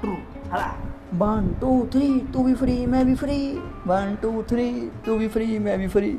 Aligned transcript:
true 0.00 0.12
हला 0.52 0.72
one 1.14 1.54
two 1.60 1.86
three 1.92 2.20
तू 2.32 2.44
भी 2.44 2.54
फ्री 2.54 2.86
मैं 2.86 3.06
भी 3.06 3.14
फ्री 3.14 3.38
वन 3.86 4.16
टू 4.22 4.42
थ्री 4.42 4.70
तू 5.06 5.18
भी 5.18 5.28
फ्री 5.28 5.58
मैं 5.58 5.78
भी 5.78 5.88
फ्री 5.88 6.16